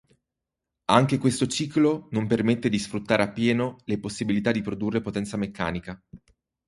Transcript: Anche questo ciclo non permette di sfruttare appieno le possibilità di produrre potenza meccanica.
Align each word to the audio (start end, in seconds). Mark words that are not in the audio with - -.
Anche 0.89 1.19
questo 1.19 1.45
ciclo 1.45 2.07
non 2.09 2.25
permette 2.25 2.69
di 2.69 2.79
sfruttare 2.79 3.21
appieno 3.21 3.75
le 3.85 3.99
possibilità 3.99 4.51
di 4.51 4.63
produrre 4.63 4.99
potenza 4.99 5.37
meccanica. 5.37 6.01